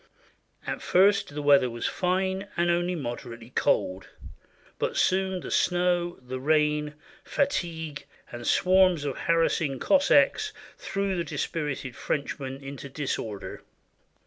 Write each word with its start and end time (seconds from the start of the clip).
At 0.65 0.81
first 0.81 1.35
the 1.35 1.43
weather 1.43 1.69
was 1.69 1.85
fine 1.85 2.47
and 2.57 2.71
only 2.71 2.95
moderately 2.95 3.51
cold; 3.51 4.07
but 4.79 4.97
soon 4.97 5.41
the 5.41 5.51
snow, 5.51 6.17
the 6.23 6.39
rain, 6.39 6.95
fatigue, 7.23 8.05
and 8.31 8.47
swarms 8.47 9.05
of 9.05 9.15
harassing 9.15 9.77
Cossacks 9.77 10.53
threw 10.75 11.15
the 11.15 11.23
dispirited 11.23 11.95
French 11.95 12.39
men 12.39 12.63
into 12.63 12.89
disorder. 12.89 13.61